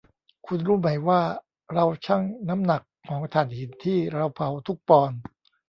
[0.47, 1.21] คุณรู้ไหมว่า
[1.73, 5.19] เราชั่งน้ำหนักของถ่านหินที่เราเผาทุกปอนด์